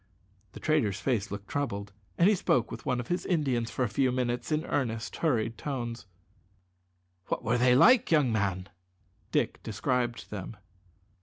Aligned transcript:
The 0.53 0.59
trader's 0.59 0.99
face 0.99 1.29
looked 1.29 1.47
troubled, 1.47 1.93
and 2.17 2.27
he 2.27 2.33
spoke 2.33 2.71
with 2.71 2.87
one 2.87 2.99
of 2.99 3.09
his 3.09 3.23
Indians 3.23 3.69
for 3.69 3.83
a 3.83 3.87
few 3.87 4.11
minutes 4.11 4.51
in 4.51 4.65
earnest, 4.65 5.17
hurried 5.17 5.59
tones. 5.59 6.07
"What 7.27 7.43
were 7.43 7.59
they 7.59 7.75
like, 7.75 8.09
young 8.09 8.31
man?" 8.31 8.69
Dick 9.31 9.61
described 9.61 10.31
them. 10.31 10.57